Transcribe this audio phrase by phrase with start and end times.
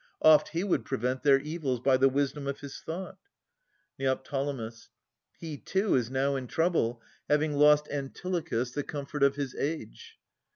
[0.23, 3.19] Oft he would prevent Their evils, by the wisdom of his thought.
[3.99, 4.19] Neo.
[5.37, 10.17] He too is now in trouble, having lost Antilochus, the comfort of his age.